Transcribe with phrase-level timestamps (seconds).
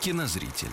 [0.00, 0.70] кинозрителя.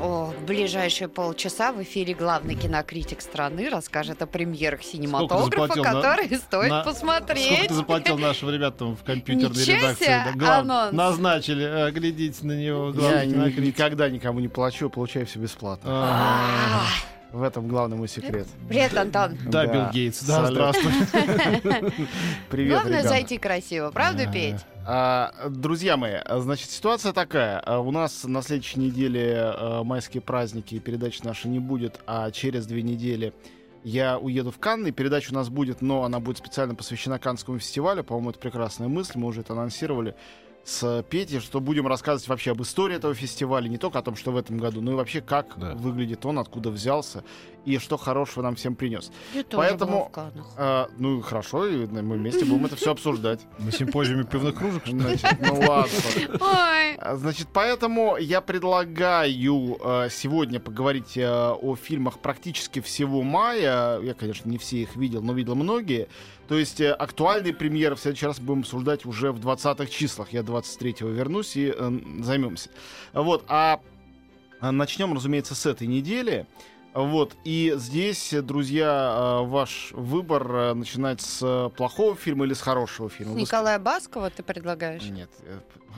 [0.00, 5.92] О, в ближайшие полчаса в эфире главный кинокритик страны расскажет о премьерах синематографа, заплатил на-
[5.92, 7.46] которые стоит на- посмотреть.
[7.46, 10.04] Сколько ты заплатил нашим ребятам в компьютерной Ничего редакции?
[10.04, 10.92] себе, Да, глав- анонс.
[10.92, 12.92] Назначили, а, глядите на него.
[12.98, 15.88] Я никогда никому не плачу, получаю все бесплатно.
[15.90, 16.86] Ага.
[17.32, 18.46] В этом главный мой секрет.
[18.68, 19.38] Привет, Антон.
[19.46, 19.72] Да, Да.
[19.72, 20.50] Билл Гейтс, да, Салют.
[20.50, 20.92] здравствуй.
[22.50, 23.08] Привет, Главное ребята.
[23.08, 24.56] зайти красиво, правда, Петь?
[24.86, 27.58] А, друзья мои, значит, ситуация такая.
[27.60, 32.30] А, У нас на следующей неделе а, майские праздники, и передачи нашей не будет, а
[32.30, 33.32] через две недели
[33.82, 37.58] я уеду в Канны, и передача у нас будет, но она будет специально посвящена Каннскому
[37.58, 38.04] фестивалю.
[38.04, 40.14] По-моему, это прекрасная мысль, мы уже это анонсировали
[40.64, 44.30] с Петей, что будем рассказывать вообще об истории этого фестиваля, не только о том, что
[44.30, 45.74] в этом году, но и вообще, как Да.
[45.74, 47.24] выглядит он, откуда взялся
[47.64, 49.10] и что хорошего нам всем принес.
[49.34, 50.46] Я тоже Поэтому- была в Каннах.
[50.56, 53.40] А, ну, хорошо, и мы вместе будем это все обсуждать.
[53.58, 55.04] На симпозиуме пивных кружек, что ну
[55.68, 55.88] ладно.
[56.40, 64.00] Ой, А, Значит, поэтому я предлагаю э, сегодня поговорить э, о фильмах практически всего мая.
[64.00, 66.08] Я, конечно, не все их видел, но видел многие.
[66.52, 70.34] То есть э, актуальные премьеры в следующий раз будем обсуждать уже в 20-х числах.
[70.34, 72.68] Я 23-го вернусь и э, займемся.
[73.14, 73.80] Вот, а
[74.60, 76.46] а, начнем, разумеется, с этой недели.
[76.92, 83.08] Вот, и здесь, друзья, э, ваш выбор э, начинать с плохого фильма или с хорошего
[83.08, 83.32] фильма.
[83.32, 85.04] Вы Николая Баскова ты предлагаешь?
[85.04, 85.30] нет.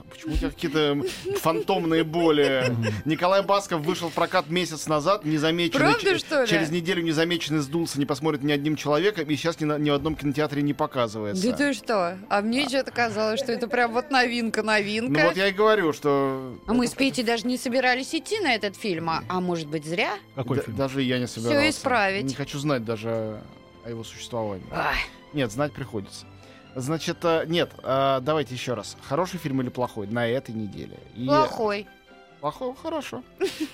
[0.09, 1.01] Почему у тебя какие-то
[1.39, 2.75] фантомные боли?
[3.05, 5.79] Николай Басков вышел в прокат месяц назад, незамеченный.
[5.79, 6.47] Правда, ч- что ли?
[6.47, 9.93] Через неделю незамеченный сдулся, не посмотрит ни одним человеком, и сейчас ни, на- ни в
[9.93, 11.49] одном кинотеатре не показывается.
[11.51, 12.17] Да ты что?
[12.29, 15.19] А мне что-то казалось, что это прям вот новинка-новинка.
[15.21, 16.57] Ну вот я и говорю, что...
[16.67, 19.85] А мы с Петей даже не собирались идти на этот фильм, а, а может быть
[19.85, 20.13] зря?
[20.35, 20.77] Какой Да- фильм?
[20.77, 21.69] Даже я не собирался.
[21.69, 22.23] исправить.
[22.25, 23.41] Не хочу знать даже
[23.83, 24.65] о его существовании.
[24.71, 24.95] Ай,
[25.33, 26.25] Нет, знать приходится.
[26.75, 28.97] Значит, э, нет, э, давайте еще раз.
[29.07, 30.97] Хороший фильм или плохой на этой неделе?
[31.15, 31.87] И- плохой.
[32.41, 33.23] Плохой, хорошо.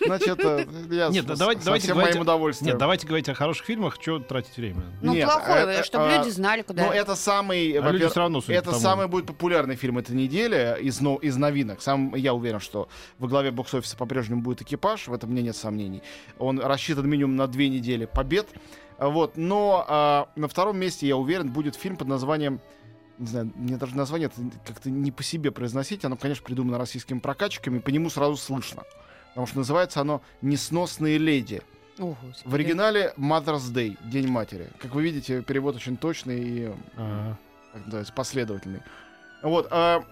[0.06, 2.70] Значит, э, я Нет, с- да с- давайте- со давайте всем говорить моим удовольствием.
[2.70, 4.84] Нет, давайте говорить о хороших фильмах, что тратить время.
[5.02, 6.86] Ну, Нет, плохой, э, э, чтобы а, люди знали, куда.
[6.86, 11.02] Ну, это самый, А люди все равно, это самый будет популярный фильм этой недели из,
[11.02, 11.82] но, из новинок.
[11.82, 12.88] Сам я уверен, что
[13.18, 16.02] во главе бокс-офиса по-прежнему будет экипаж, в этом мне нет сомнений.
[16.38, 18.48] Он рассчитан минимум на две недели побед.
[19.00, 22.62] Вот, но а, на втором месте, я уверен, будет фильм под названием
[23.22, 24.30] не знаю, мне даже название
[24.66, 26.04] как-то не по себе произносить.
[26.04, 28.84] Оно, конечно, придумано российскими прокатчиками, по нему сразу слышно.
[29.30, 31.62] Потому что называется оно «Несносные леди».
[32.00, 32.50] О, Господи.
[32.50, 34.70] В оригинале Mother's Day, День матери.
[34.80, 37.38] Как вы видите, перевод очень точный и Ага.
[37.74, 38.82] как называется, последовательный.
[39.44, 39.68] Вот.
[39.70, 40.04] а,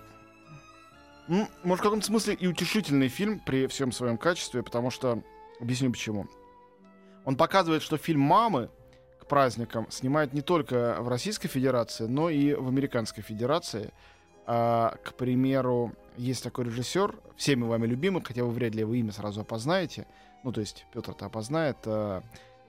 [1.27, 5.23] может, в каком-то смысле и утешительный фильм при всем своем качестве, потому что...
[5.59, 6.27] Объясню почему.
[7.25, 8.69] Он показывает, что фильм «Мамы»
[9.29, 13.93] праздникам снимают не только в Российской Федерации, но и в Американской Федерации.
[14.45, 19.13] А, к примеру, есть такой режиссер, всеми вами любимый, хотя вы вряд ли его имя
[19.13, 20.07] сразу опознаете.
[20.43, 21.77] Ну, то есть Петр-то опознает.
[21.85, 22.21] а,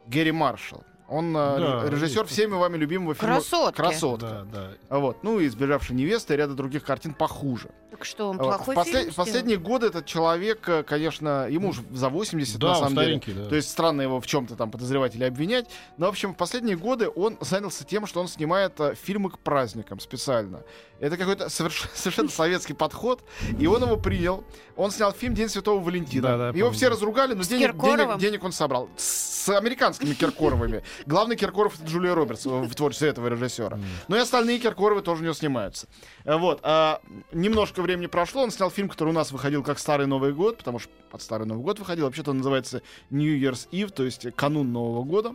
[0.07, 0.85] Гэри Маршалл.
[1.11, 3.77] Он а, Да, ре- режиссер есть всеми вами любимого фильма Красотки.
[3.77, 4.47] «Красотка».
[4.53, 4.71] Да, да.
[4.89, 5.25] А Вот.
[5.25, 7.69] Ну и «Сбежавшая невеста» и ряда других картин похуже.
[7.91, 8.49] Так что, он А вот.
[8.57, 12.59] плохой в, послед- фильм в последние годы этот человек, э, конечно, ему уже за 80
[12.61, 13.03] Да, на самом деле.
[13.03, 13.49] старенький, да.
[13.49, 15.69] То есть странно его в чем-то там подозревать или обвинять.
[15.99, 19.39] Но, в общем, в последние годы он занялся тем, что он снимает э, фильмы к
[19.41, 20.63] праздникам специально.
[21.01, 23.25] Это какой-то соверш- совершенно советский подход,
[23.59, 24.45] и он его принял.
[24.77, 26.29] Он снял фильм «День Святого Валентина».
[26.29, 26.71] Да, да, его помню.
[26.77, 28.89] все разругали, но денег, денег, денег он собрал.
[28.97, 30.85] С, с американскими Киркоровыми.
[31.07, 33.79] Главный Киркоров— это Джулия Робертс в в творчестве этого режиссера.
[34.09, 35.87] Ну и остальные Киркоровы тоже у него снимаются.
[36.25, 36.61] Э, Вот.
[36.63, 37.01] а,
[37.33, 40.79] немножко времени прошло, он снял фильм, который у нас выходил как Старый Новый год, потому
[40.79, 42.05] что под Старый Новый год выходил.
[42.07, 45.35] Вообще-то он называется New Year's Eve, то есть канун Нового года.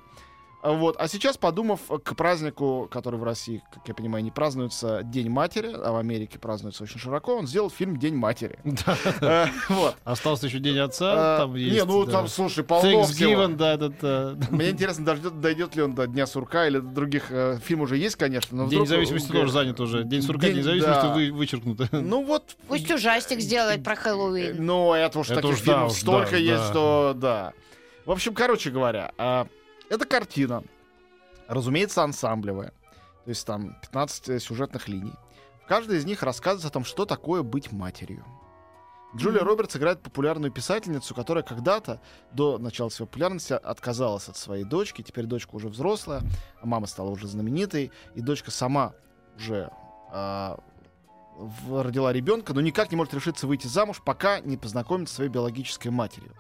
[0.74, 0.96] Вот.
[0.98, 5.72] А сейчас, подумав к празднику, который в России, как я понимаю, не празднуется День матери,
[5.74, 8.60] а в Америке празднуется очень широко, он сделал фильм День матери.
[9.22, 9.46] Да.
[9.46, 9.96] Э, Вот.
[10.04, 11.76] Остался еще День отца, там есть.
[11.76, 12.12] Не, ну да.
[12.12, 13.48] там, слушай, полно всего.
[13.48, 13.96] Да, этот...
[14.02, 17.26] э, Мне интересно, дойдет, ли он до Дня сурка или до других.
[17.30, 20.04] э, фильм уже есть, конечно, но День независимости э, тоже занят уже.
[20.04, 21.14] День сурка, День- независимости да.
[21.14, 21.88] вы- вычеркнуто.
[21.92, 22.56] Ну вот.
[22.68, 24.66] Пусть ужастик сделает про э, Хэллоуин.
[24.66, 26.70] Ну, это уж таких да, фильмов столько да, есть, да.
[26.70, 27.54] что да.
[28.06, 29.48] В общем, короче говоря, а,
[29.90, 30.64] это картина.
[31.48, 32.70] Разумеется, ансамблевая.
[33.24, 35.14] То есть там 15 сюжетных линий.
[35.64, 38.24] В каждой из них рассказывается о том, что такое быть матерью.
[39.16, 39.50] Джулия Мгм.
[39.50, 42.02] Робертс играет популярную писательницу, которая когда-то,
[42.34, 45.02] до начала своей популярности, отказалась от своей дочки.
[45.02, 46.22] Теперь дочка уже взрослая,
[46.62, 48.94] а мама стала уже знаменитой, и дочка сама
[49.38, 49.70] уже
[51.38, 55.30] в- родила ребенка, но никак не может решиться выйти замуж, пока не познакомится со своей
[55.32, 56.34] биологической матерью.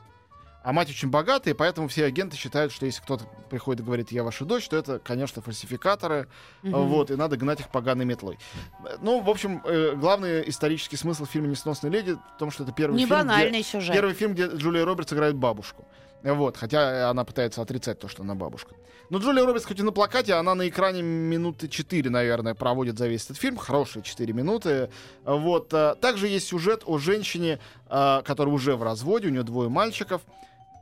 [0.65, 4.12] А мать очень богатая, и поэтому все агенты считают, что если кто-то приходит и говорит,
[4.12, 6.27] я ваша дочь, то это, конечно, фальсификаторы,
[6.63, 6.88] Мгм.
[6.88, 8.39] вот, и надо гнать их поганой метлой.
[8.83, 12.71] Э, Ну, в общем, э, главный исторический смысл фильма «Несносные леди» в том, что это
[12.73, 13.94] первый Не фильм, где- сюжет.
[13.94, 15.85] Первый фильм, где Джулия Робертс играет бабушку.
[16.23, 18.73] Вот, хотя она пытается отрицать то, что она бабушка.
[19.12, 23.07] Но Джулия Робертс хоть и на плакате, она на экране минуты 4, наверное, проводит за
[23.07, 23.57] весь этот фильм.
[23.57, 24.89] Хорошие 4 минуты.
[25.23, 25.71] Вот.
[25.75, 30.23] а, Также есть сюжет о женщине, а, которая уже в разводе, у нее двое мальчиков.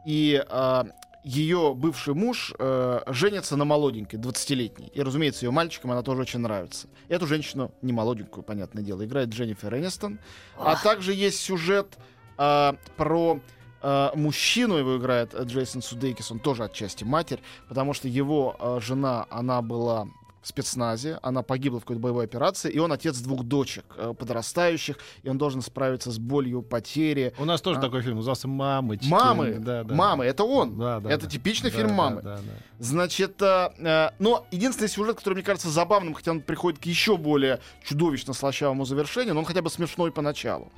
[0.06, 0.86] И а,
[1.24, 4.92] ее бывший муж э, женится на молоденькой, 20-летней.
[4.94, 6.88] И, разумеется, ее мальчикам она тоже очень нравится.
[7.08, 10.20] Эту женщину, не молоденькую, понятное дело, играет Дженнифер Энистон.
[10.58, 11.98] А также есть сюжет
[12.38, 13.40] а, про
[13.82, 18.80] а, мужчину, его играет э, Джейсон Судейкис, он тоже отчасти матерь, потому что его а,
[18.80, 20.08] жена, она была
[20.44, 24.98] в спецназе, она погибла в какой-то боевой операции, и он отец двух дочек э, подрастающих,
[25.24, 27.34] и он должен справиться с болью потери.
[27.40, 27.82] У нас тоже А.
[27.82, 29.08] такой фильм, назывался «Мамочки».
[29.08, 29.96] Мамы, Да, да.
[29.96, 30.78] мамы, это он.
[30.78, 31.32] Да, да, это да.
[31.32, 32.22] типичный Да, фильм да, мамы.
[32.22, 32.42] да, да.
[32.80, 37.18] Значит, э, э, но единственный сюжет, который мне кажется забавным, хотя он приходит к еще
[37.18, 40.70] более чудовищно слащавому завершению, но он хотя бы смешной поначалу.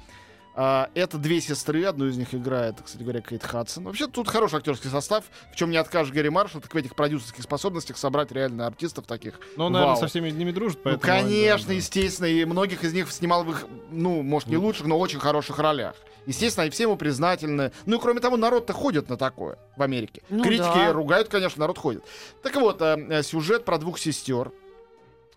[0.57, 3.83] А, это две сестры, одну из них играет, кстати говоря, Кейт Хадсон.
[3.83, 7.43] Вообще тут хороший актерский состав, в чем не откажешь Гэри Маршалл, так в этих продюсерских
[7.43, 9.37] способностях собрать реально артистов таких.
[9.57, 10.01] Но он, наверное, Вау.
[10.01, 11.01] со всеми ними дружит, Ну, поэтому...
[11.13, 11.73] конечно, да, да.
[11.73, 15.59] естественно, и многих из них снимал в их, ну, может, не лучших, но очень хороших
[15.59, 15.95] ролях.
[16.25, 17.71] Естественно, они все ему признательны.
[17.85, 20.23] Ну и кроме того, народ-то ходит на такое в Америке.
[20.29, 20.93] Ну Критики да.
[20.93, 22.03] ругают, конечно, народ ходит.
[22.41, 24.51] Так вот, э, сюжет про двух сестер,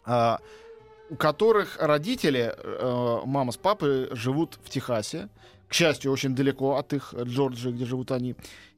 [0.04, 0.38] а,
[1.10, 5.28] у которых родители, э, мама с папой, живут в Техасе.
[5.68, 8.36] К счастью, очень далеко от их э, Джорджии, где живут они.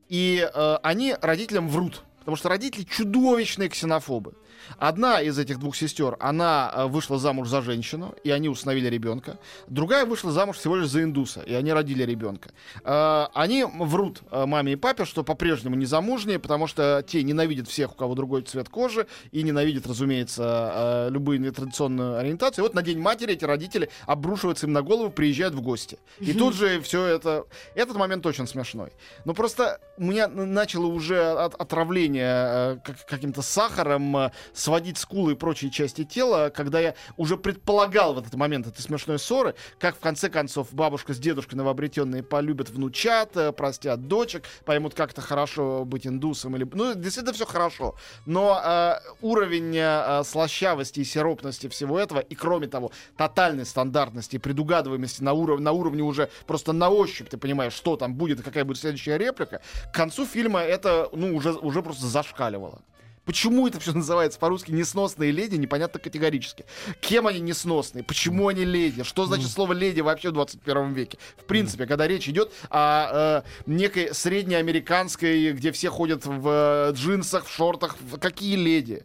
[0.08, 2.02] И э, они родителям врут.
[2.20, 4.34] Потому что родители чудовищные ксенофобы.
[4.78, 9.38] Одна из этих двух сестер, она э, вышла замуж за женщину, и они установили ребенка.
[9.68, 12.50] Другая вышла замуж всего лишь за индуса, и они родили ребенка.
[12.84, 17.68] Э, они врут э, маме и папе, что по-прежнему не замужние, потому что те ненавидят
[17.68, 22.64] всех, у кого другой цвет кожи, и ненавидят, разумеется, э, любую нетрадиционную ориентацию.
[22.64, 25.98] И вот на День матери эти родители обрушиваются им на голову, приезжают в гости.
[26.18, 27.44] И тут же все это...
[27.74, 28.90] Этот момент очень смешной.
[29.24, 35.70] Но просто у меня начало уже от отравление как- каким-то сахаром сводить скулы и прочие
[35.70, 40.28] части тела, когда я уже предполагал в этот момент этой смешной ссоры, как в конце
[40.28, 46.56] концов бабушка с дедушкой новообретенные полюбят внучат, э, простят дочек, поймут как-то хорошо быть индусом
[46.56, 46.68] или...
[46.72, 47.94] Ну, действительно все хорошо.
[48.26, 54.38] Но э, уровень э, слащавости и сиропности всего этого, и кроме того, тотальной стандартности и
[54.38, 58.64] предугадываемости на, уров- на уровне уже просто на ощупь, ты понимаешь, что там будет какая
[58.64, 59.60] будет следующая реплика,
[59.92, 62.82] к концу фильма это, ну, уже, уже просто зашкаливало.
[63.30, 66.64] Почему это все называется по-русски несносные леди, непонятно категорически.
[67.00, 68.02] Кем они несносные?
[68.02, 69.04] Почему они леди?
[69.04, 71.16] Что значит слово леди вообще в 21 веке?
[71.36, 76.48] В принципе, когда речь идет о э, некой среднеамериканской, где все ходят в
[76.90, 79.04] э, джинсах, в шортах, в- какие леди?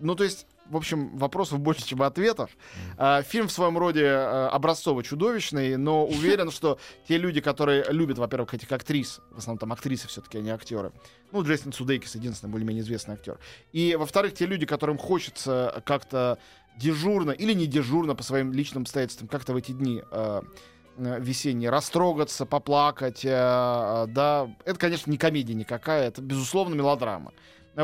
[0.00, 2.50] Ну, то есть, в общем, вопросов больше, чем ответов.
[2.96, 8.54] А, фильм в своем роде э, образцово-чудовищный, но уверен, что те люди, которые любят, во-первых,
[8.54, 10.92] этих актрис, в основном там актрисы все-таки, а не актеры.
[11.32, 13.38] Ну, Джейсон Судейкис единственный более-менее известный актер.
[13.72, 16.38] И, во-вторых, те люди, которым хочется как-то
[16.76, 20.42] дежурно или не дежурно по своим личным обстоятельствам как-то в эти дни э,
[20.96, 27.32] э, весенние растрогаться, поплакать, да, это, конечно, не комедия никакая, это, безусловно, мелодрама.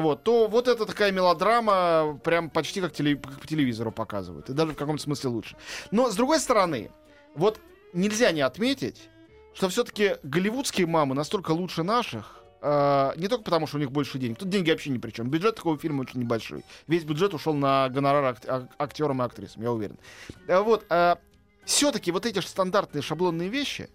[0.00, 4.50] Вот, то вот это такая мелодрама, прям почти как, по телевизору показывают.
[4.50, 5.56] И даже в каком-то смысле лучше.
[5.92, 6.90] Но, с другой стороны,
[7.36, 7.60] вот
[7.92, 9.08] нельзя не отметить,
[9.54, 14.18] что все-таки голливудские мамы настолько лучше наших, э, не только потому, что у них больше
[14.18, 14.36] денег.
[14.38, 15.30] Тут деньги вообще ни при чем.
[15.30, 16.64] Бюджет такого фильма очень небольшой.
[16.88, 19.96] Весь бюджет ушел на гонорар ак- ак- актерам и актрисам, я уверен.
[20.48, 20.84] Э, вот,
[21.64, 23.88] все-таки вот эти ж стандартные шаблонные вещи,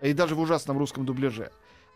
[0.00, 1.52] и даже в ужасном русском дубляже,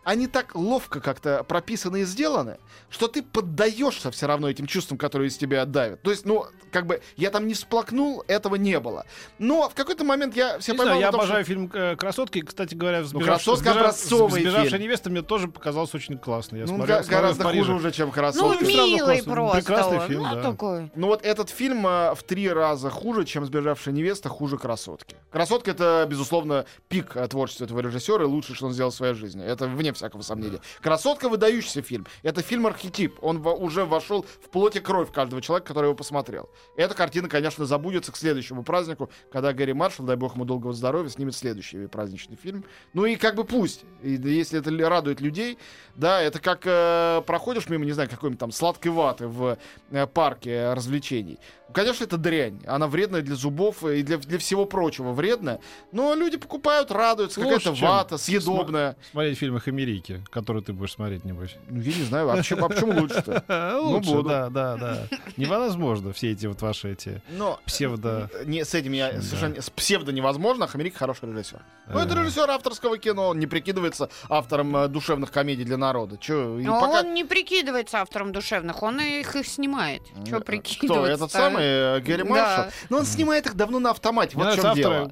[0.06, 2.58] они так ловко как-то прописаны и сделаны,
[2.90, 6.00] что ты поддаешься все равно этим чувствам, которые из тебя давят.
[6.02, 9.04] То есть, ну, как бы, я там не всплакнул, этого не было.
[9.40, 12.40] Но в какой-то момент я Не поймал знаю, я том, что- обожаю фильм э, «Красотки».
[12.42, 14.82] Кстати говоря, Ну, «Сбежавшая- «Красотка» сбежав- образцовый «Сбежавшая фильм.
[14.82, 16.60] невеста» мне тоже показался очень классный.
[16.60, 17.62] Я Ну, смотрел, смотрел в гораздо Париже.
[17.64, 18.64] хуже уже, чем Ну, «Красотка».
[18.64, 19.56] равно милый просто.
[19.56, 20.06] Прекрасный он.
[20.06, 20.42] фильм, Ну, да.
[20.42, 20.90] такой.
[20.94, 25.16] Ну вот этот фильм э, в три раза хуже, чем «Сбежавшая невеста», хуже «Красотки».
[25.32, 29.44] «Красотка»— это, безусловно, пик творчества этого режиссера и лучшее, что он сделал в своей жизни.
[29.44, 30.60] Это вне всякого сомнения.
[30.80, 32.06] «Красотка»— выдающийся фильм.
[32.22, 33.18] Это фильм-архетип.
[33.22, 36.48] Он уже вошел в плоть и кровь каждого человека, который его посмотрел.
[36.76, 41.08] Эта картина, конечно, забудется к следующему празднику, когда Гэри Маршалл, дай бог ему долгого здоровья,
[41.08, 42.64] снимет следующий праздничный фильм.
[42.92, 43.84] Ну и как бы пусть.
[44.02, 45.58] И если это радует людей,
[45.94, 49.58] да, это как э, проходишь мимо, не знаю, какой-нибудь там сладкой ваты в
[49.90, 51.38] э, парке развлечений.
[51.72, 52.62] Конечно, это дрянь.
[52.66, 55.60] Она вредная для зубов и для, для всего прочего вредная.
[55.92, 57.40] Но люди покупают, радуются.
[57.40, 58.96] Лучше, Какая-то вата, съедобная.
[59.10, 61.56] Смотреть фильмы Америки, которые ты будешь смотреть, небось.
[61.68, 63.78] Ну, я не знаю, а почему, а почему лучше-то?
[63.82, 64.28] Лучше, буду.
[64.28, 65.08] да, да, да.
[65.36, 68.30] Невозможно все эти вот ваши эти Но псевдо...
[68.44, 70.68] не, с этим я совершенно с псевдо невозможно.
[70.72, 71.62] Америка хороший режиссер.
[71.88, 72.22] Ну, это Э.
[72.22, 73.28] режиссер авторского кино.
[73.28, 76.16] Он не прикидывается автором э, душевных комедий для народа.
[76.18, 80.02] Че, Но он не прикидывается автором душевных, он их, их снимает.
[80.28, 80.86] Че прикидываться?
[81.02, 81.06] Кто?
[81.06, 82.28] Этот самый э, Гэри Да.
[82.28, 82.64] Маршалл?
[82.90, 84.36] Ну, он снимает их давно на автомате.
[84.36, 85.10] Вот в чем дело.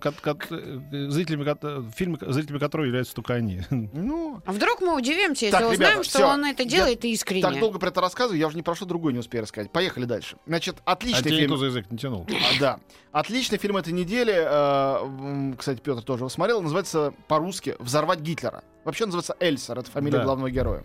[0.51, 0.79] э,
[1.11, 1.45] зрителями,
[1.95, 3.63] фильмы, зрителями которого являются только они.
[3.71, 7.43] Ну, А вдруг мы удивимся, если Так, узнаем, ребята, что он это Я делает искренне?
[7.43, 9.71] так долго про это рассказываю, я уже не прошу другой не успею рассказать.
[9.71, 10.37] Поехали дальше.
[10.47, 11.57] Значит, отличный фильм.
[11.57, 12.27] за язык не тянул.
[12.29, 12.81] А, Да.
[13.13, 14.35] Отличный фильм этой недели.
[14.37, 16.61] э, Кстати, Петр тоже его смотрел.
[16.63, 18.63] Называется по-русски «Взорвать Гитлера».
[18.85, 19.79] Вообще называется Эльсер.
[19.79, 20.25] Это фамилия Да.
[20.25, 20.85] главного героя.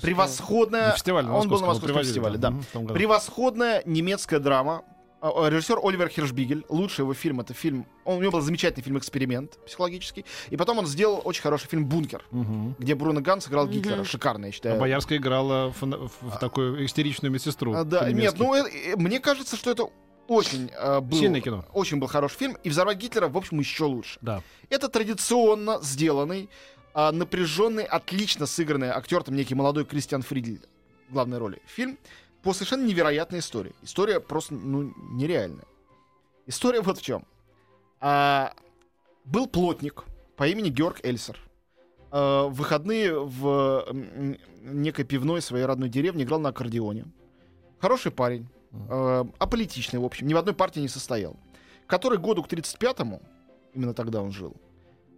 [0.00, 0.88] Превосходная...
[0.88, 2.52] На фестивале на Он был на Московском фестивале, да.
[2.74, 2.94] Году.
[2.94, 4.82] Превосходная немецкая драма.
[5.22, 6.64] А, а, Режиссер Оливер Хиршбигель.
[6.70, 7.84] Лучший его фильм это фильм.
[8.06, 10.24] Он, у него был замечательный фильм «Эксперимент» психологический.
[10.48, 12.74] И потом он сделал очень хороший фильм «Бункер», Мгм.
[12.78, 13.74] где Бруно Ганс играл Мгм.
[13.74, 14.04] Гитлера.
[14.04, 14.80] Шикарный, я А считаю.
[14.80, 17.74] Боярская играла в, в- в такую истеричную медсестру.
[17.74, 19.88] А, да, нет, ну э, э, мне кажется, что это
[20.26, 21.66] очень э, был, Сильное кино.
[21.74, 22.56] очень был хороший фильм.
[22.64, 24.18] И «Взорвать Гитлера», в общем, еще лучше.
[24.22, 24.42] Да.
[24.70, 26.48] Это традиционно сделанный,
[26.92, 30.60] а, напряженный, отлично сыгранный актер, там некий молодой Кристиан Фридель
[31.08, 31.62] в главной роли.
[31.66, 31.98] Фильм
[32.42, 33.74] по совершенно невероятной истории.
[33.82, 35.64] История просто, ну, нереальная.
[36.46, 37.24] История вот в чем.
[38.00, 38.54] А,
[39.24, 40.04] был плотник
[40.36, 41.38] по имени Георг Эльсер.
[42.10, 43.86] А, в выходные в
[44.62, 47.06] некой пивной своей родной деревне играл на аккордеоне.
[47.78, 51.36] Хороший парень, э, аполитичный, в общем, ни в одной партии не состоял.
[51.86, 53.22] Который году к 35-му,
[53.72, 54.54] именно тогда он жил,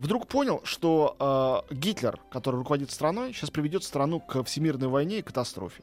[0.02, 5.22] вдруг понял, что э, Гитлер, который руководит страной, сейчас приведет страну к всемирной войне и
[5.22, 5.82] катастрофе.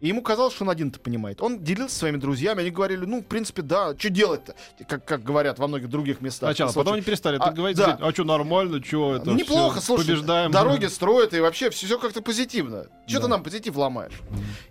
[0.00, 1.42] И ему казалось, что он один это понимает.
[1.42, 4.54] Он делился своими друзьями, они говорили, ну, в принципе, да, что делать-то?
[4.88, 6.48] Как, как говорят во многих других местах.
[6.56, 7.36] Сначала, потом они перестали.
[7.38, 7.98] А, ты говоришь, да.
[8.00, 9.26] а что, нормально, что это?
[9.26, 10.50] Ну, неплохо, всё, слушай, Побеждаем.
[10.52, 12.86] дороги строят, и вообще все, как-то позитивно.
[13.06, 13.24] Что Да.
[13.24, 14.22] ты нам позитив ломаешь?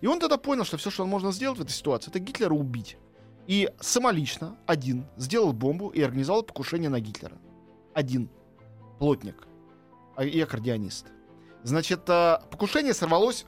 [0.02, 2.56] И он тогда понял, что все, что он можно сделать в этой ситуации, это Гитлера
[2.56, 2.98] убить.
[3.46, 7.38] И самолично, один, сделал бомбу и организовал покушение на Гитлера.
[7.94, 8.32] Один.
[9.00, 9.48] Плотник.
[10.16, 11.08] а- И аккордеонист.
[11.64, 13.46] Значит, а, покушение сорвалось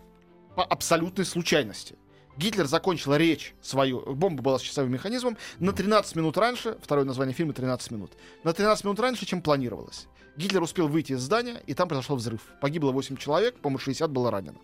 [0.56, 1.96] по абсолютной случайности.
[2.38, 7.34] Гитлер закончил речь свою, бомба была с часовым механизмом, на 13 минут раньше, второе название
[7.34, 8.12] фильма 13 минут,
[8.44, 10.08] на 13 минут раньше, чем планировалось.
[10.38, 12.42] Гитлер успел выйти из здания, и там произошел взрыв.
[12.62, 14.58] Погибло 8 человек, по-моему, 60 было ранено.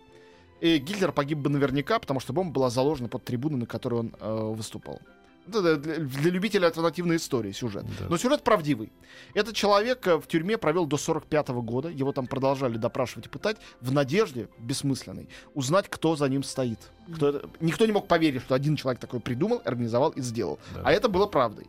[0.62, 4.16] И Гитлер погиб бы наверняка, потому что бомба была заложена под трибуну, на которой он
[4.18, 5.00] э, выступал.
[5.48, 7.84] Это для, для любителей альтернативной истории сюжет.
[7.98, 8.06] Да.
[8.08, 8.92] Но сюжет правдивый.
[9.34, 11.88] Этот человек э, в тюрьме провел до 45 года.
[11.88, 16.78] Его там продолжали допрашивать и пытать в надежде бессмысленной узнать, кто за ним стоит.
[17.14, 20.58] Кто это- Никто не мог поверить, что один человек такой придумал, организовал и сделал.
[20.74, 20.82] Да.
[20.84, 21.66] А это было правдой.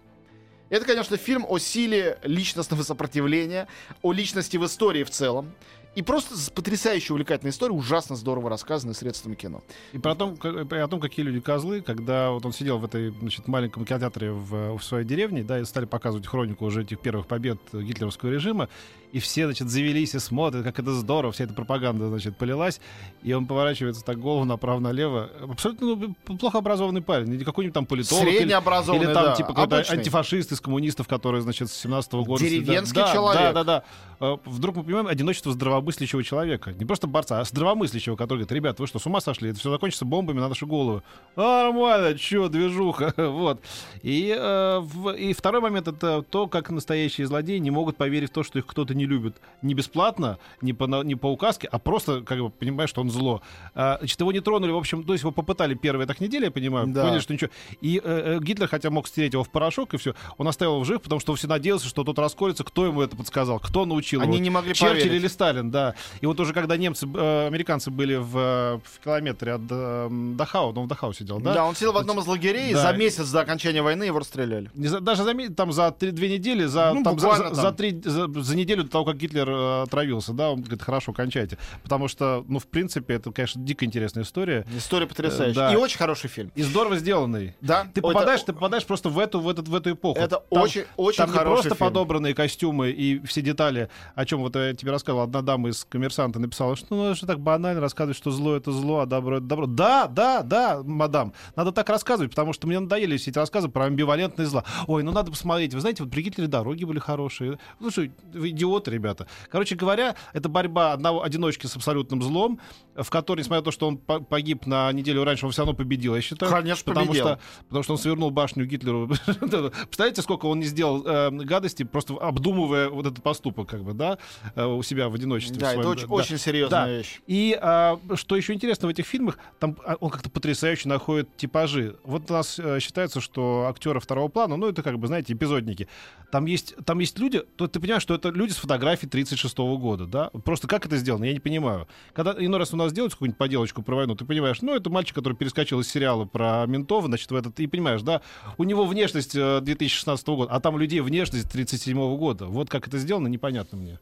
[0.70, 3.68] Это, конечно, фильм о силе личностного сопротивления,
[4.04, 5.54] о личности в истории в целом.
[6.00, 9.62] И просто потрясающе увлекательная история, ужасно здорово рассказанная средствами кино.
[9.92, 13.10] И про том, как- о том, какие люди козлы, когда вот он сидел в этой
[13.10, 17.28] значит, маленьком кинотеатре в, в своей деревне, да, и стали показывать хронику уже этих первых
[17.28, 18.70] побед гитлеровского режима,
[19.12, 22.80] и все, значит, завелись и смотрят, как это здорово, вся эта пропаганда, значит, полилась,
[23.22, 25.30] и он поворачивается так голову направо-налево.
[25.50, 29.50] Абсолютно ну, плохо образованный парень, не какой-нибудь там политолог или, Среднеобразованный, или там да, типа
[29.50, 29.98] какой-то обычный.
[29.98, 32.42] антифашист из коммунистов, который, значит, с 17 года...
[32.42, 33.42] Деревенский да, человек.
[33.42, 33.84] Да, да, да.
[34.20, 35.52] Э, Вдруг мы понимаем одиночество
[35.92, 36.72] здравомыслящего человека.
[36.72, 39.50] Не просто борца, а здравомыслящего, который говорит, ребят, вы что, с ума сошли?
[39.50, 41.02] Это все закончится бомбами на нашу голову.
[41.36, 43.14] А, нормально, чё, движуха.
[43.18, 43.62] вот.
[44.04, 48.34] И, э, в- и второй момент— это то, как настоящие злодеи не могут поверить в
[48.34, 49.36] то, что их кто-то не любит.
[49.62, 53.42] Не бесплатно, не по, не по указке, а просто, как бы, понимаешь, что он зло.
[53.74, 56.52] А, значит, его не тронули, в общем, то есть его попытали первые так недели, я
[56.52, 57.06] понимаю, Да.
[57.06, 57.50] поняли, что ничего.
[57.82, 60.84] И э, э, Гитлер, хотя мог стереть его в порошок, и все, он оставил его
[60.84, 64.22] в живых, потому что все надеялся, что тот расколется, кто ему это подсказал, кто научил
[64.22, 64.44] Они его.
[64.44, 65.14] не могли Черчилль поверить.
[65.22, 65.96] или Сталин, да.
[66.22, 70.74] И вот уже когда немцы, э, американцы были в, э, в километре от э, Дахау,
[70.76, 71.54] он в Дахау сидел, да?
[71.54, 71.66] Да?
[71.66, 72.92] он сидел в одном из лагерей, Да.
[72.92, 74.70] за месяц до окончания войны его расстреляли.
[74.74, 77.56] Не за- даже за, там за три, две недели, за, Ну, там, за, там.
[77.56, 81.14] за три, за, за неделю до того, как Гитлер э, отравился, да, он говорит, хорошо,
[81.14, 81.58] кончайте.
[81.84, 84.66] Потому что, ну, в принципе, это, конечно, дико интересная история.
[84.76, 85.52] История потрясающая.
[85.52, 85.74] Э, да.
[85.74, 86.52] И очень хороший фильм.
[86.56, 87.56] И здорово сделанный.
[87.62, 90.20] Да, Ты это- попадаешь, ты попадаешь просто в эту, в этот, в эту эпоху.
[90.20, 91.88] Это Там- очень, очень Там не хороший просто фильм.
[91.90, 95.24] подобранные костюмы и все детали, о чем вот я тебе рассказывал.
[95.24, 98.56] Одна дама дама из коммерсанта написала, что ну, это же так банально рассказывать, что зло
[98.56, 99.66] это зло, а добро это добро.
[99.66, 103.86] Да, да, да, мадам, надо так рассказывать, потому что мне надоели все эти рассказы про
[103.86, 104.64] амбивалентное зло.
[104.88, 105.74] Ой, ну надо посмотреть.
[105.74, 107.60] Вы знаете, вот при дороги были хорошие.
[107.80, 109.28] Ну что, вы идиоты, ребята.
[109.50, 112.60] Короче говоря, это борьба одного одиночки с абсолютным злом,
[113.04, 115.74] в которой, несмотря на то, что он по- погиб на неделю раньше, он все равно
[115.74, 116.52] победил, я считаю.
[116.52, 117.26] Конечно, потому победил.
[117.26, 119.08] что, потому что он свернул башню Гитлеру.
[119.40, 124.18] Представляете, сколько он не сделал э, гадости, просто обдумывая вот этот поступок, как бы, да,
[124.56, 125.60] э, у себя в одиночестве.
[125.60, 126.14] Да, своем, это очень, да.
[126.14, 126.90] очень серьезная Да.
[126.92, 127.22] вещь.
[127.28, 131.96] И а, что еще интересно в этих фильмах, там а, он как-то потрясающе находит типажи.
[132.04, 135.88] Вот у нас э, считается, что актеры второго плана, ну это как бы, знаете, эпизодники.
[136.32, 140.06] Там есть, там есть люди, то ты понимаешь, что это люди с фотографий 36 года,
[140.06, 140.30] да?
[140.46, 141.88] Просто как это сделано, я не понимаю.
[142.14, 145.16] Когда иной раз у нас делают какую-нибудь поделочку про войну, ты понимаешь, ну это мальчик,
[145.16, 148.22] который перескочил из сериала про ментов, значит, в этот, и понимаешь, да,
[148.58, 152.46] у него внешность э, 2016 года, а там у людей внешность 37 года.
[152.46, 154.00] Вот как это сделано, непонятно мне.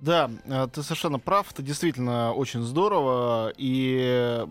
[0.00, 4.46] Да, э, ты совершенно прав, это действительно очень здорово, и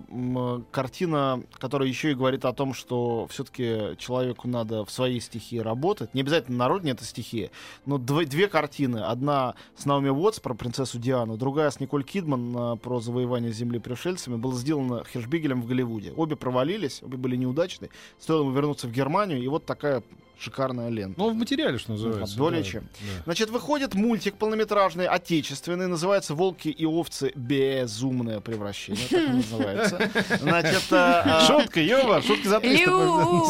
[0.72, 6.14] картина, которая еще и говорит о том, что все-таки человеку надо в своей стихии работать,
[6.14, 7.50] не обязательно народне это стихия,
[7.86, 12.74] но дв- две картины, одна с Наоми Уотс про принцессу Диану, другая с Николь Кидман
[12.74, 16.12] э, про завоевание земли пришельцами, была сделана Хершбигелем в Голливуде.
[16.18, 17.90] Обе провалились, обе были неудачны,
[18.20, 20.04] стоило ему вернуться в Германию, и вот такая
[20.40, 21.20] шикарная лента.
[21.20, 22.38] Ну, в материале, что называется.
[22.38, 22.84] более да, чем.
[22.84, 23.24] да.
[23.26, 27.32] Значит, выходит мультик полнометражный, отечественный, называется «Волки и овцы.
[27.36, 30.12] Безумное превращение», так он называется.
[30.42, 32.86] Значит, а, а, Шутка, ёба, шутки за 300.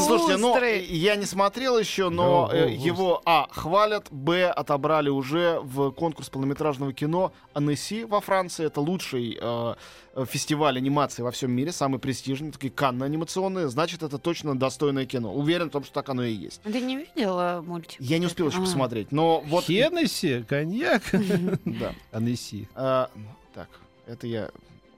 [0.06, 5.60] слушайте, ну, я не смотрел еще, но Да, э, его, а, хвалят, б, отобрали уже
[5.63, 8.65] в конкурс полнометражного кино Аннеси во Франции.
[8.65, 9.75] Это лучший э,
[10.25, 13.70] фестиваль анимации во всем мире, самый престижный, такие Канны анимационные.
[13.70, 15.34] Значит, это точно достойное кино.
[15.34, 16.62] Уверен в том, что так оно и есть.
[16.77, 18.00] Ты не видела мультик?
[18.00, 19.63] Я не успел еще посмотреть, но вот...
[19.65, 21.01] Хеннесси, коньяк.
[21.65, 21.93] Да.
[22.12, 22.67] Анесси.
[22.75, 23.10] А,
[23.55, 23.67] так,
[24.05, 24.50] это я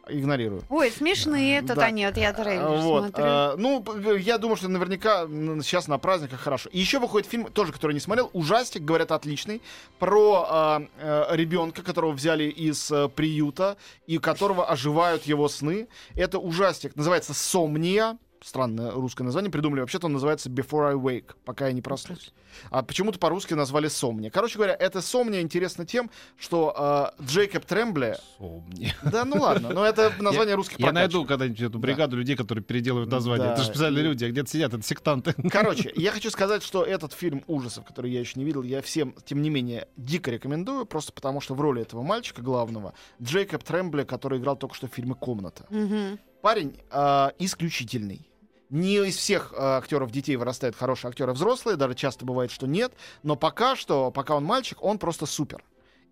[0.10, 0.62] игнорирую.
[0.70, 1.86] Ой, смешные это Да.
[1.86, 3.24] они, вот я трейлер вот, смотрю.
[3.26, 5.26] а, ну, п- я думаю, что наверняка
[5.64, 6.70] сейчас на праздниках хорошо.
[6.74, 9.62] И еще выходит фильм, тоже, который не смотрел, ужастик, говорят, отличный,
[10.00, 15.88] про а, а, ребенка, которого взяли из а, приюта и у которого оживают его сны.
[16.16, 18.18] Это ужастик, называется «Сомния».
[18.42, 19.82] Странное русское название придумали.
[19.82, 22.34] Вообще-то он называется Before I Wake, пока я не проснусь.
[22.72, 24.30] А почему-то по-русски назвали Сомния.
[24.30, 28.18] Короче говоря, эта Сомния интересна тем, что а, Джейкоб Трембле...
[28.38, 28.94] Сомни.
[29.04, 33.12] Да, ну ладно, но это название русских Я найду когда-нибудь эту бригаду людей, которые переделывают
[33.12, 33.48] название.
[33.48, 33.54] Да.
[33.54, 35.34] Это же специальные люди, а где-то сидят, это сектанты.
[35.52, 39.14] Короче, я хочу сказать, что этот фильм ужасов, который я еще не видел, я всем,
[39.26, 44.06] тем не менее, дико рекомендую, просто потому что в роли этого мальчика главного Джейкоб Трембле,
[44.06, 45.66] который играл только что в фильме «Комната».
[45.70, 46.20] Мгм.
[46.42, 48.30] Парень а, исключительный.
[48.70, 52.94] Не из всех а, актеров детей вырастают хорошие актеры взрослые, даже часто бывает, что нет,
[53.24, 55.64] но пока что, пока он мальчик, он просто супер.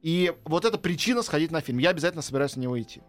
[0.02, 1.78] И вот это причина сходить на фильм.
[1.80, 3.02] Я обязательно собираюсь на него идти.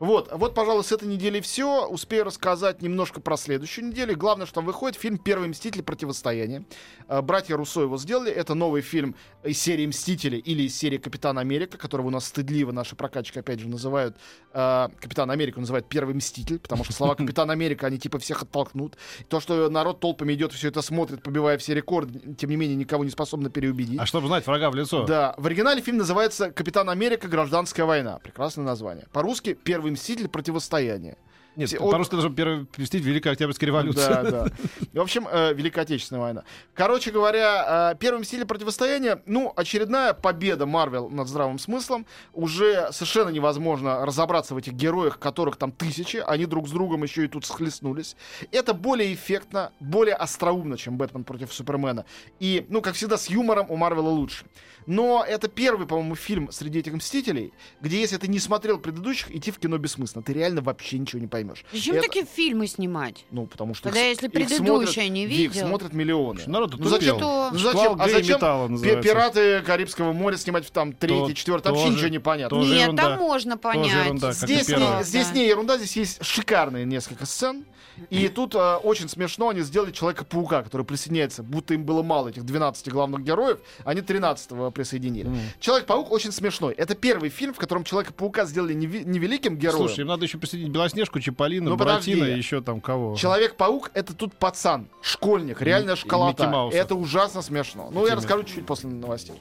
[0.00, 1.86] Вот, вот, пожалуй, с этой недели все.
[1.86, 4.16] Успею рассказать немножко про следующую неделю.
[4.16, 5.82] Главное, что там выходит фильм «Первый мститель.
[5.82, 6.64] Противостояние».
[7.06, 8.32] Э, Братья Руссо его сделали.
[8.32, 12.72] Это новый фильм из серии «Мстители» или из серии «Капитан Америка», которого у нас стыдливо
[12.72, 14.16] наши прокачки, опять же, называют.
[14.54, 18.96] э, Капитан Америка называют «Первый мститель», потому что слова «Капитан Америка», они типа всех оттолкнут.
[19.28, 23.04] То, что народ толпами идет, все это смотрит, побивая все рекорды, тем не менее, никого
[23.04, 24.00] не способно переубедить.
[24.00, 25.04] А чтобы знать врага в лицо.
[25.04, 27.28] Да, в оригинале фильм называется «Капитан Америка.
[27.28, 28.18] Гражданская война».
[28.20, 29.06] Прекрасное название.
[29.12, 30.28] По-русски «Первый мститель.
[30.28, 31.16] Противостояние».
[31.56, 34.22] Нет, Все- по-русски даже первый вместить Великая Октябрьская революция.
[34.22, 34.46] Да, да.
[34.92, 36.44] В общем, э, Великая Отечественная война.
[36.74, 42.06] Короче говоря, э, первым стиле противостояния, ну, очередная победа Марвел над здравым смыслом.
[42.32, 46.22] Уже совершенно невозможно разобраться в этих героях, которых там тысячи.
[46.26, 48.16] Они друг с другом еще и тут схлестнулись.
[48.52, 52.04] Это более эффектно, более остроумно, чем Бэтмен против Супермена.
[52.38, 54.46] И, ну, как всегда, с юмором у Марвела лучше.
[54.86, 59.50] Но это первый, по-моему, фильм среди этих Мстителей, где, если ты не смотрел предыдущих, идти
[59.50, 60.22] в кино бессмысленно.
[60.22, 61.39] Ты реально вообще ничего не поймешь.
[61.72, 63.24] Зачем Это- такие фильмы снимать?
[63.30, 63.84] ну, потому что...
[63.88, 65.66] Когда их- если их смотрят- не Их видел.
[65.66, 66.40] смотрят миллионы.
[66.46, 67.50] Народ Ну, зачем, Что?
[67.52, 68.68] ну, Шквал зачем, а зачем металла
[69.02, 71.68] пираты Карибского моря снимать в там третий, четвертый?
[71.68, 72.58] Вообще тоже- ничего не понятно.
[72.58, 73.02] тоже Нет, ерунда.
[73.02, 74.34] там можно понять.
[74.34, 77.64] Здесь, не, здесь не ерунда, здесь есть шикарные несколько сцен.
[78.08, 82.44] И тут э, очень смешно они сделали Человека-паука, который присоединяется, будто им было мало этих
[82.46, 85.28] 12 главных героев, они 13-го присоединили.
[85.60, 86.72] Человек-паук очень смешной.
[86.74, 89.86] Это первый фильм, в котором Человека-паука сделали не, не великим героем.
[89.86, 92.34] Слушай, им надо еще присоединить Белоснежку, Чиполлино, Ну, Буратино подожди.
[92.34, 93.14] и еще там кого.
[93.16, 96.68] Человек-паук это тут пацан, школьник, и школота.
[96.72, 97.88] Это ужасно смешно.
[97.92, 99.36] Ну, я расскажу чуть-чуть после новостей.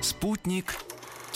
[0.00, 0.74] Спутник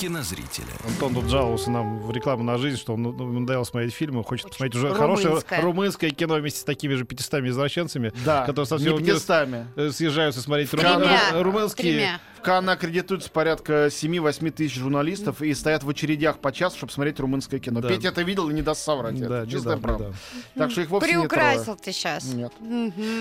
[0.03, 0.67] кинозрителя.
[0.85, 4.25] Антон тут жаловался нам в рекламу на жизнь, что он, ну, ему надоело смотреть фильмы,
[4.25, 5.31] хочет Очень посмотреть уже румынское.
[5.31, 9.15] хорошее румынское кино вместе с такими же 500 извращенцами, Да, которые со не всего мира
[9.15, 9.67] местами.
[9.93, 11.21] съезжаются смотреть ру- Тремя.
[11.33, 11.93] ру- румынские...
[11.95, 12.21] Тремя.
[12.39, 17.21] В Канн аккредитуются порядка 7-8 тысяч журналистов и стоят в очередях по часу, чтобы смотреть
[17.21, 17.81] румынское кино.
[17.81, 17.87] Да.
[17.89, 19.17] Петя это видел и не даст соврать.
[19.21, 20.15] Да, это чистая недавно, правда.
[20.57, 20.63] да.
[20.65, 21.13] Так что их вовсе не.
[21.21, 22.25] Приукрасил ты сейчас.
[22.25, 22.53] Нет.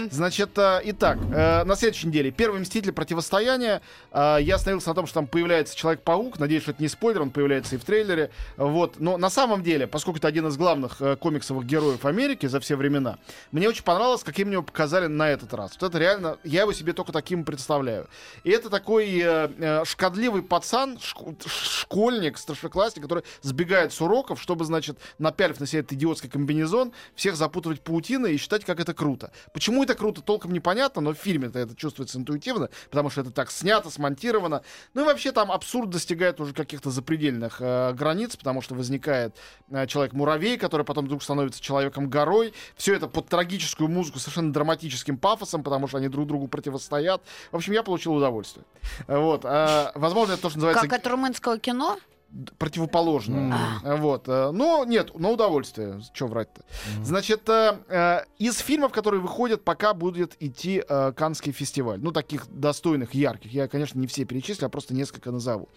[0.09, 3.83] Значит, э, итак, э, на следующей неделе первый мститель противостояния.
[4.11, 6.39] Э, я остановился на том, что там появляется Человек-паук.
[6.39, 8.31] Надеюсь, что это не спойлер, он появляется и в трейлере.
[8.57, 8.99] Вот.
[8.99, 12.75] Но на самом деле, поскольку это один из главных э, комиксовых героев Америки за все
[12.75, 13.17] времена,
[13.51, 15.77] мне очень понравилось, каким его показали на этот раз.
[15.79, 18.07] Вот это реально, я его себе только таким представляю.
[18.43, 24.65] И это такой э, э, шкодливый пацан, шк- школьник, старшеклассник, который сбегает с уроков, чтобы,
[24.65, 29.31] значит, напялив на себя этот идиотский комбинезон, всех запутывать паутиной и считать, как это круто.
[29.53, 33.51] Почему это круто, толком непонятно, но в фильме-то это чувствуется интуитивно, потому что это так
[33.51, 34.63] снято, смонтировано.
[34.93, 39.35] Ну и вообще там абсурд достигает уже каких-то запредельных э, границ, потому что возникает
[39.69, 42.53] э, человек-муравей, который потом вдруг становится человеком-горой.
[42.75, 47.21] Все это под трагическую музыку, совершенно драматическим пафосом, потому что они друг другу противостоят.
[47.51, 48.65] В общем, я получил удовольствие.
[49.07, 49.45] Э, Вот.
[49.45, 51.97] э, возможно, это то, что называется Как от румынского кино?
[52.31, 53.53] д- противоположное.
[53.83, 53.95] А.
[53.97, 54.23] Вот.
[54.27, 56.01] э, Но нет, на удовольствие.
[56.13, 56.63] Че врать-то?
[57.03, 61.99] Значит, э, э, из фильмов, которые выходят, пока будет идти э, Каннский фестиваль.
[62.01, 63.51] Ну, таких достойных, ярких.
[63.51, 65.67] Я, конечно, не все перечислю, а просто несколько назову.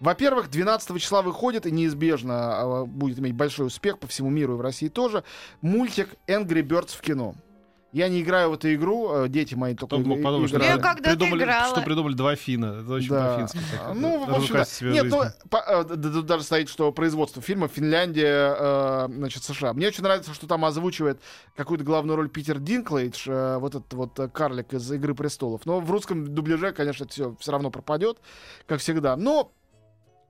[0.00, 4.56] Во-первых, 12 числа выходит и неизбежно э, будет иметь большой успех по всему миру и
[4.56, 5.24] в России тоже.
[5.60, 7.34] Мультик Angry Birds в кино.
[7.90, 10.58] Я не играю в эту игру, э, дети мои только Кто бы мог подумать, что,
[10.58, 10.82] Я играют.
[10.82, 11.74] когда-то придумали, играла.
[11.74, 12.80] что придумали два финна.
[12.82, 13.32] Это очень Да.
[13.38, 13.58] по-фински.
[13.94, 15.16] Ну, в общем, себе нет, жизнь.
[15.16, 19.72] ну, по- э, д- д- тут даже стоит, что производство фильма Финляндия, э, значит, США.
[19.72, 21.18] Мне очень нравится, что там озвучивает
[21.56, 25.62] какую-то главную роль Питер Динклейдж, э, вот этот вот э, карлик из «Игры престолов».
[25.64, 28.18] Но в русском дубляже, конечно, все все равно пропадет,
[28.66, 29.16] как всегда.
[29.16, 29.50] Но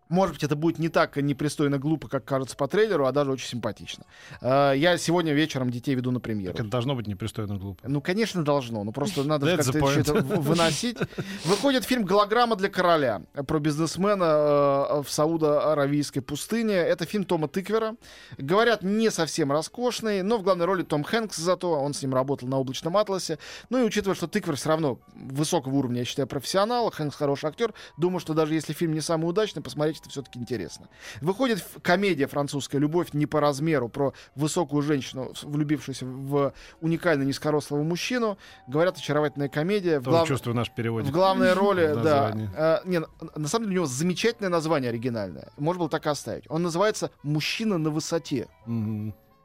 [0.09, 3.49] может быть, это будет не так непристойно глупо, как кажется по трейлеру, а даже очень
[3.49, 4.05] симпатично.
[4.40, 6.53] Э, Я сегодня вечером детей веду на премьеру.
[6.55, 7.87] Так это должно быть непристойно глупо.
[7.87, 8.85] Ну, конечно, должно.
[8.85, 10.99] Но просто надо как-то это выносить.
[11.44, 16.75] Выходит фильм «Голограмма для короля» про бизнесмена э, в Саудо-Аравийской пустыне.
[16.75, 17.97] Это фильм Тома Тыквера.
[18.38, 21.71] Говорят, не совсем роскошный, но в главной роли Том Хэнкс зато.
[21.73, 23.38] Он с ним работал на «Облачном атласе».
[23.71, 27.75] Ну и учитывая, что Тыквер все равно высокого уровня, я считаю, профессионал, Хэнкс хороший актер,
[27.97, 30.88] думаю, что даже если фильм не самый удачный, посмотреть это все-таки интересно.
[31.20, 38.38] Выходит комедия французская «Любовь не по размеру» про высокую женщину, влюбившуюся в уникально низкорослого мужчину.
[38.66, 40.00] Говорят, очаровательная комедия.
[40.00, 41.11] В, глав- чувствую наш переводик.
[41.11, 42.37] в главной роли, да.
[42.56, 45.50] Э, не, на- самом деле у него замечательное название оригинальное.
[45.56, 46.44] Можно было так и оставить.
[46.48, 48.48] Он называется «Мужчина на высоте».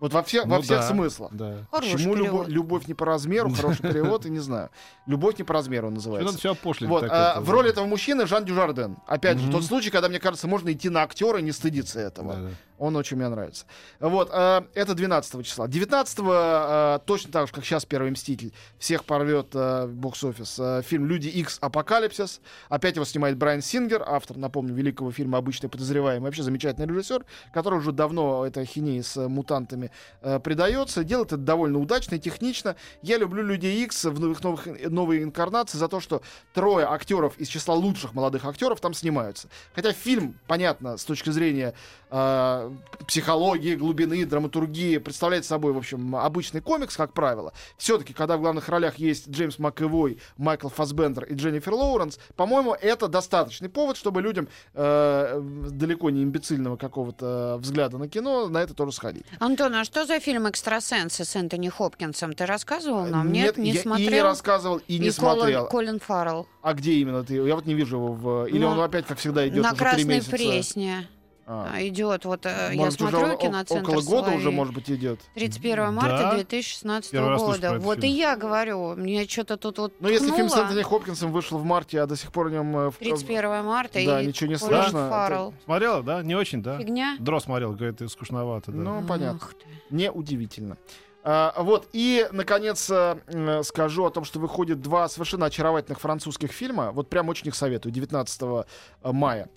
[0.03, 1.31] Вот во, все, во Ну всех да, смыслах.
[1.33, 1.59] Да.
[1.71, 3.49] Хороший Почему любо- любовь не по размеру?
[3.55, 4.69] Хороший перевод, и не знаю.
[5.05, 6.39] Любовь не по размеру он Что надо называется.
[6.39, 6.89] все опошлить.
[6.89, 8.97] Вот, а, это, в роли этого мужчины Жан Дюжарден.
[9.07, 9.53] Опять же, Мгм.
[9.53, 12.33] тот случай, когда, мне кажется, можно идти на актера и не стыдиться этого.
[12.33, 12.49] Да, да.
[12.83, 13.65] Он очень мне нравится.
[14.01, 15.69] Вот, э, это 12 числа.
[15.69, 20.59] 19 э, точно так же, как сейчас «Первый Мститель», всех порвет э, бокс-офис.
[20.59, 21.59] Э, фильм «Люди Икс.
[21.61, 22.41] Апокалипсис».
[22.67, 26.25] Опять его снимает Брайан Сингер, автор, напомню, великого фильма «Обычный подозреваемый».
[26.25, 29.89] Вообще замечательный режиссер, который уже давно этой ахинеи с э, мутантами
[30.21, 31.05] э, придается.
[31.05, 32.75] Делает это довольно удачно и технично.
[33.01, 36.21] Я люблю «Людей Икс» в новых, новых, новой инкарнации за то, что
[36.53, 39.47] трое актеров из числа лучших молодых актеров там снимаются.
[39.73, 41.73] Хотя фильм, понятно, с точки зрения
[42.11, 42.72] э,
[43.07, 47.53] психологии, глубины, драматургии, представляет собой, в общем, обычный комикс, как правило.
[47.77, 53.07] Все-таки, когда в главных ролях есть Джеймс МакЭвой, Майкл Фассбендер и Дженнифер Лоуренс, по-моему, это
[53.07, 58.91] достаточный повод, чтобы людям э, далеко не имбецильного какого-то взгляда на кино на это тоже
[58.91, 59.25] сходить.
[59.39, 62.33] Антон, а что за фильм «Экстрасенсы» с Энтони Хопкинсом?
[62.33, 63.31] Ты рассказывал нам?
[63.31, 64.07] Нет, не я смотрел?
[64.07, 65.67] и не рассказывал, и не И Колин- смотрел.
[65.67, 66.47] Колин Фаррелл.
[66.61, 67.35] А где именно ты?
[67.35, 68.45] Я вот не вижу его в...
[68.45, 70.31] Или Ну, он опять, как всегда, идет На уже три Красной месяца?
[70.31, 71.07] Пресне
[71.45, 71.75] А.
[71.81, 72.25] идет.
[72.25, 74.51] Вот э, я Может, уже смотрю киноцентр около года уже, «Соловей».
[74.55, 75.19] может быть, идет.
[75.35, 76.35] 31 марта Да?
[76.35, 77.79] 2016 Первый года.
[77.79, 78.15] Вот и фильм.
[78.15, 80.55] я говорю, мне что-то тут вот Но Ну, если фильм с.
[80.55, 82.77] Энтони Хопкинсом вышел в марте, а до сих пор о нем...
[82.77, 85.09] э, в- 31 марта Да, и ничего не слышно.
[85.09, 85.53] Фаррелл.
[85.65, 86.23] Смотрела, да?
[86.23, 86.77] Не очень, да?
[86.77, 87.17] Фигня?
[87.19, 88.71] Дро смотрел, говорит, скучновато.
[88.71, 88.77] Да.
[88.77, 89.39] Ну, понятно.
[89.43, 89.65] Ах ты.
[89.89, 90.77] Неудивительно.
[91.25, 96.51] А, вот, и, наконец, э, м, скажу о том, что выходит два совершенно очаровательных французских
[96.51, 96.91] фильма.
[96.91, 98.65] Вот прям очень их советую, 19
[99.03, 99.49] мая.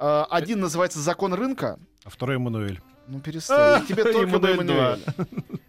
[0.00, 1.78] А, Один называется «Закон рынка».
[2.04, 2.80] А второй Эммануэль.
[3.06, 3.84] Ну, перестань.
[3.86, 5.04] Тебе только Эммануэль.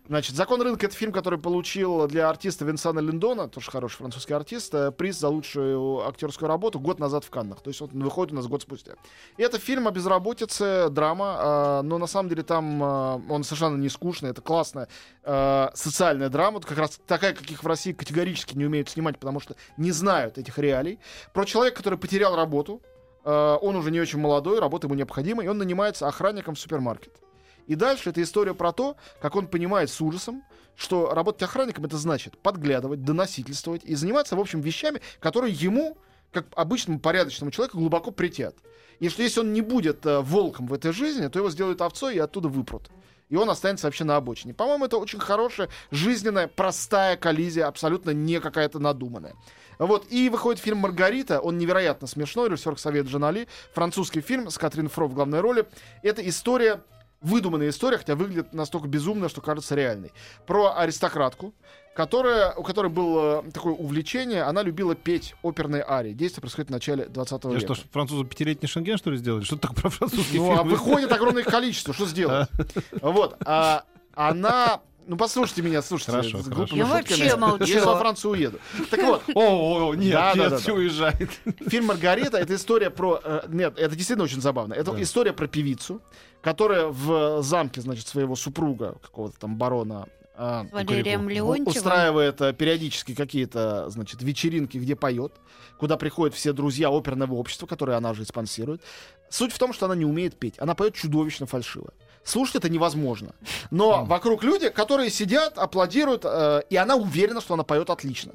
[0.07, 4.73] Значит, «Закон рынка»— это фильм, который получил для артиста Винсана Линдона, тоже хороший французский артист,
[4.73, 7.61] э, приз за лучшую актерскую работу год назад в Каннах.
[7.61, 8.93] То есть он выходит у нас год спустя.
[9.37, 13.77] И это фильм о безработице, драма, э, но на самом деле там э, он совершенно
[13.77, 14.89] не скучный, это классная
[15.23, 19.55] э, социальная драма, как раз такая, каких в России категорически не умеют снимать, потому что
[19.77, 20.99] не знают этих реалий.
[21.33, 22.81] Про человека, который потерял работу,
[23.23, 27.21] Э, он уже не очень молодой, работа ему необходима, и он нанимается охранником в супермаркет.
[27.67, 30.43] И дальше это история про то, как он понимает с ужасом,
[30.75, 35.97] что работать охранником это значит подглядывать, доносительствовать и заниматься, в общем, вещами, которые ему,
[36.31, 38.55] как обычному порядочному человеку, глубоко притят.
[38.99, 42.15] И что если он не будет э, волком в этой жизни, то его сделают овцой
[42.15, 42.89] и оттуда выпрут.
[43.29, 44.53] И он останется вообще на обочине.
[44.53, 49.36] По-моему, это очень хорошая, жизненная, простая коллизия, абсолютно не какая-то надуманная.
[49.85, 54.89] Вот, и выходит фильм «Маргарита», он невероятно смешной, режиссер Совет Жанали, французский фильм с Катрин
[54.89, 55.65] Фро в главной роли.
[56.03, 56.81] Это история
[57.21, 60.11] выдуманная история, хотя выглядит настолько безумно, что кажется реальной.
[60.45, 61.53] Про аристократку,
[61.95, 66.13] которая, у которой было такое увлечение, она любила петь оперные арии.
[66.13, 67.59] Действие происходит в начале 20 века.
[67.59, 69.43] что, ж, французы пятилетний шенген, что ли, сделали?
[69.43, 70.59] Что так про французский Ну, фильм?
[70.59, 72.47] а выходит огромное количество, что сделать?
[73.01, 74.81] Вот, а она...
[75.12, 76.12] Ну, послушайте меня, слушайте.
[76.13, 76.74] Хорошо, с хорошо.
[76.74, 77.65] Я вообще молчу.
[77.65, 78.60] Я во Францию уеду.
[78.89, 80.74] Так вот, О, нет, Да, нет, да, все да.
[80.78, 81.30] уезжает.
[81.67, 83.19] Фильм «Маргарита»— это история про...
[83.21, 84.74] э, нет, это действительно очень забавно.
[84.74, 85.02] Это Да.
[85.02, 86.02] история про певицу,
[86.41, 90.08] которая в замке, значит, своего супруга, какого-то там барона...
[90.38, 91.67] а, Валерием у- Леонтьевым.
[91.67, 95.34] устраивает э, периодически какие-то, значит, вечеринки, где поет,
[95.78, 98.82] куда приходят все друзья оперного общества, которые она же и спонсирует.
[99.30, 100.56] Суть в том, что она не умеет петь.
[100.58, 101.91] Она поет чудовищно фальшиво.
[102.23, 103.34] Слушать это невозможно.
[103.71, 108.34] Но вокруг люди, которые сидят, аплодируют, э, и она уверена, что она поет отлично.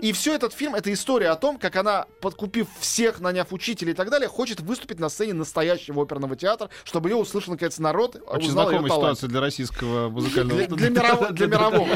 [0.00, 3.94] И все этот фильм это история о том, как она, подкупив всех, наняв учителей и
[3.94, 8.48] так далее, хочет выступить на сцене настоящего оперного театра, чтобы ее услышал наконец народ, Очень
[8.48, 10.66] узнал ее знакомая ситуация для российского музыкального...
[10.66, 11.88] Для, для мирового, для мирового.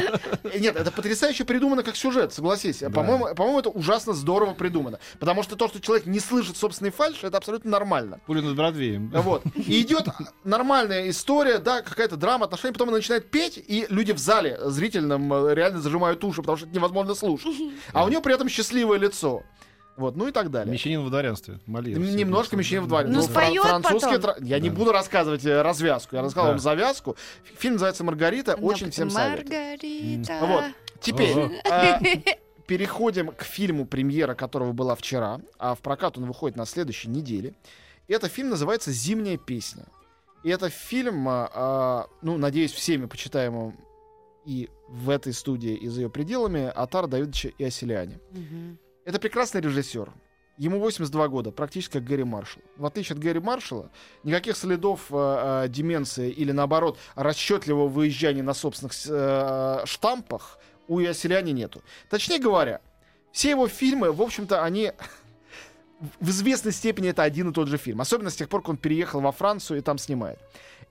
[0.43, 2.83] Э, Нет, это потрясающе придумано как сюжет, согласись.
[2.93, 4.99] По-моему, по-моему, это ужасно здорово придумано.
[5.19, 8.21] Потому что то, что человек не слышит собственный фальш, это абсолютно нормально.
[8.25, 9.09] Пуля над Бродвеем.
[9.09, 9.43] Вот.
[9.55, 10.07] И идет
[10.43, 15.31] нормальная история, да, какая-то драма, отношения, потом она начинает петь, и люди в зале зрительном
[15.33, 17.38] э, реально зажимают уши, потому что это невозможно слушать.
[17.93, 19.43] А у нее при этом счастливое лицо.
[19.97, 20.71] Вот, ну и так далее.
[20.71, 21.59] Мещанин в дворянстве.
[21.65, 21.97] Мольер.
[21.97, 23.09] М, Немножко мещанин в дворе.
[23.09, 24.21] Ну, споёт французский потом.
[24.21, 24.75] тра- Я не Да.
[24.75, 26.15] буду рассказывать э, развязку.
[26.15, 26.51] Я рассказал Да.
[26.51, 27.17] вам завязку.
[27.57, 28.55] Фильм называется «Маргарита».
[28.55, 29.49] Очень всем советую.
[29.49, 30.39] Маргарита.
[30.41, 30.63] Вот.
[31.01, 31.35] Теперь
[31.69, 31.99] а,
[32.65, 37.53] переходим к фильму, премьера которого была вчера, а в прокат он выходит на следующей неделе.
[38.07, 39.83] Это фильм называется «Зимняя песня».
[40.43, 43.75] И это фильм, а, ну, надеюсь, всеми почитаемым
[44.45, 48.19] и в этой студии, и за ее пределами, Атар Давидовича и Оселяне.
[48.31, 48.79] Мгм.
[49.05, 50.11] Это прекрасный режиссер.
[50.57, 52.61] Ему 82 года, практически как Гэри Маршалл.
[52.75, 53.89] В отличие от Гэри Маршалла,
[54.23, 55.15] никаких следов э,
[55.65, 61.81] э, деменции или, наоборот, расчетливого выезжания на собственных э, штампах у Яселяни нету.
[62.09, 62.81] Точнее говоря,
[63.31, 64.91] все его фильмы, в общем-то, они
[66.19, 68.01] в известной степени это один и тот же фильм.
[68.01, 70.39] Особенно с тех пор, как он переехал во Францию и там снимает.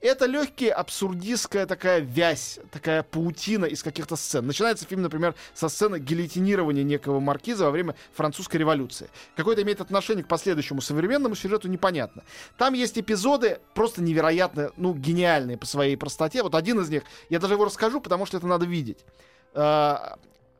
[0.01, 4.47] Это легкая абсурдистская такая вязь, такая паутина из каких-то сцен.
[4.47, 9.09] Начинается фильм, например, со сцены гильотинирования некого маркиза во время французской революции.
[9.35, 12.23] Какое-то имеет отношение к последующему современному сюжету, непонятно.
[12.57, 16.43] Там есть эпизоды просто невероятно, ну, гениальные по своей простоте.
[16.43, 18.99] Вот один из них, я даже его расскажу, потому что это надо видеть.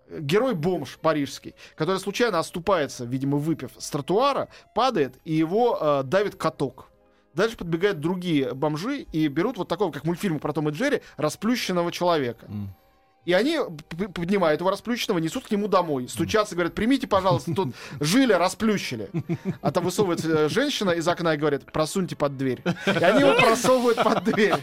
[0.10, 6.90] Герой-бомж парижский, который случайно оступается, видимо, выпив с тротуара, падает, и его э, давит каток.
[7.34, 11.92] Дальше подбегают другие бомжи и берут вот такого, как мультфильм про Том и Джерри, расплющенного
[11.92, 12.46] человека.
[12.48, 12.74] М.
[13.30, 13.60] И они
[14.16, 16.10] поднимают его расплющенного, несут к нему домой.
[16.10, 19.12] Стучатся, говорят, примите, пожалуйста, тут жили, расплющили.
[19.62, 22.64] А там высовывается э, женщина из окна и говорит, просуньте под дверь.
[22.88, 24.56] И они его просовывают под дверь.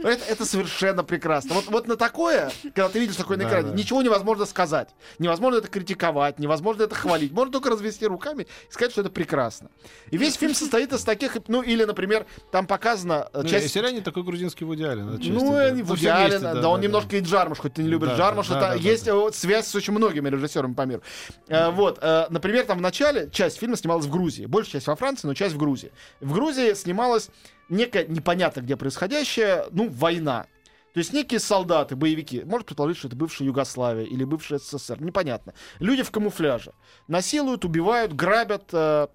[0.00, 1.54] Это, это совершенно прекрасно.
[1.54, 3.74] Вот, вот на такое, когда ты видишь такое на Да, экране, да.
[3.74, 4.90] ничего невозможно сказать.
[5.18, 7.32] Невозможно это критиковать, невозможно это хвалить.
[7.32, 9.70] Можно только развести руками и сказать, что это прекрасно.
[10.10, 13.72] И весь фильм состоит из таких, ну или, например, там показана э, Ну, часть...
[13.72, 15.64] Селяне такой грузинский Вуди Аллен, отчасти, Ну, да.
[15.64, 18.16] они Ну, Вуди Аллен, вместе, да, он немножко и Джармуш, хоть ты не любишь Да,
[18.16, 19.32] Джармуш, да, да, да, есть да.
[19.32, 21.02] связь с очень многими режиссерами по миру.
[21.48, 24.96] Э, Вот, э, например, там в начале часть фильма снималась в Грузии, большая часть во
[24.96, 25.92] Франции, но часть в Грузии.
[26.20, 27.30] В Грузии снималась
[27.68, 30.46] некая непонятно где происходящая, ну, война.
[30.92, 35.54] То есть некие солдаты, боевики, может предположить, что это бывшая Югославия или бывшая СССР, непонятно.
[35.78, 36.72] Люди в камуфляже.
[37.06, 39.06] Насилуют, убивают, грабят э,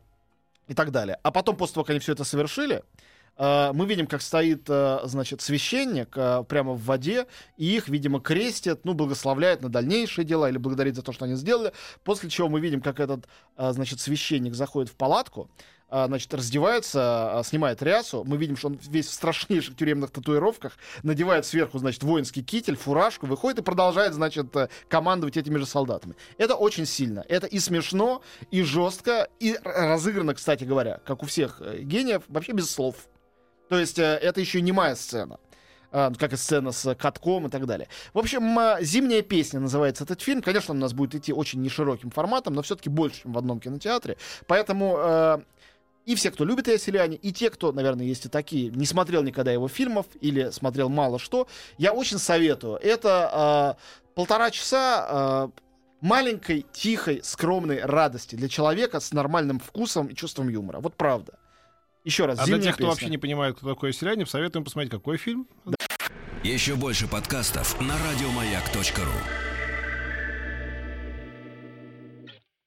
[0.70, 1.20] и так далее.
[1.22, 2.84] А потом, после того, как они все это совершили,
[3.38, 8.86] мы видим, как стоит, э, значит, священник э, прямо в воде, и их, видимо, крестят,
[8.86, 11.74] ну, благословляют на дальнейшие дела или благодарит за то, что они сделали.
[12.04, 15.50] После чего мы видим, как этот, э, значит, священник заходит в палатку,
[15.88, 18.24] значит, раздевается, снимает рясу.
[18.26, 23.28] Мы видим, что он весь в страшнейших тюремных татуировках, надевает сверху, значит, воинский китель, фуражку,
[23.28, 26.16] выходит и продолжает, значит, э, командовать этими же солдатами.
[26.38, 27.24] Это очень сильно.
[27.30, 32.54] Это и смешно, и жестко, и разыграно, кстати говоря, как у всех э, гениев, вообще
[32.54, 32.96] без слов.
[33.70, 35.40] То есть э, это еще не моя сцена.
[35.98, 37.88] А, как и сцена с катком и так далее.
[38.14, 40.42] В общем, а, «Зимняя песня» называется этот фильм.
[40.42, 43.62] Конечно, он у нас будет идти очень нешироким форматом, но все-таки больше, чем в одном
[43.62, 44.18] кинотеатре.
[44.46, 45.38] Поэтому э,
[46.06, 49.54] и все, кто любит «Яселяне», и те, кто, наверное, есть и такие, не смотрел никогда
[49.54, 51.48] его фильмов или смотрел мало что,
[51.78, 52.76] я очень советую.
[52.76, 55.60] Это э, полтора часа э,
[56.02, 60.82] маленькой, тихой, скромной радости для человека с нормальным вкусом и чувством юмора.
[60.82, 61.40] Вот правда.
[62.06, 62.92] Еще раз, А для «Зимняя тех, кто песня».
[62.92, 65.48] вообще не понимает, кто такой селянин, советуем посмотреть, какой фильм.
[66.44, 69.55] Еще больше подкастов на радиомаяк.ру.